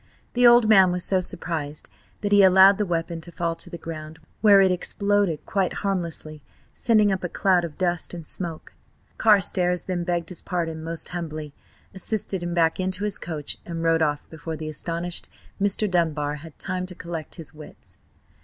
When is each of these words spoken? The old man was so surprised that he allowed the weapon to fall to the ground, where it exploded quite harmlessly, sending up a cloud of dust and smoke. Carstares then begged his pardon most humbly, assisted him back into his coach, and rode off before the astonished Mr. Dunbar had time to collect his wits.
The 0.33 0.47
old 0.47 0.67
man 0.67 0.91
was 0.91 1.03
so 1.05 1.21
surprised 1.21 1.87
that 2.21 2.31
he 2.31 2.41
allowed 2.41 2.79
the 2.79 2.87
weapon 2.87 3.21
to 3.21 3.31
fall 3.31 3.53
to 3.57 3.69
the 3.69 3.77
ground, 3.77 4.17
where 4.41 4.59
it 4.59 4.71
exploded 4.71 5.45
quite 5.45 5.73
harmlessly, 5.85 6.41
sending 6.73 7.11
up 7.11 7.23
a 7.23 7.29
cloud 7.29 7.63
of 7.63 7.77
dust 7.77 8.11
and 8.15 8.25
smoke. 8.25 8.73
Carstares 9.19 9.83
then 9.83 10.03
begged 10.03 10.29
his 10.29 10.41
pardon 10.41 10.83
most 10.83 11.09
humbly, 11.09 11.53
assisted 11.93 12.41
him 12.41 12.55
back 12.55 12.79
into 12.79 13.03
his 13.03 13.19
coach, 13.19 13.59
and 13.63 13.83
rode 13.83 14.01
off 14.01 14.27
before 14.31 14.55
the 14.57 14.69
astonished 14.69 15.29
Mr. 15.61 15.87
Dunbar 15.87 16.37
had 16.37 16.57
time 16.57 16.87
to 16.87 16.95
collect 16.95 17.35
his 17.35 17.53
wits. 17.53 17.99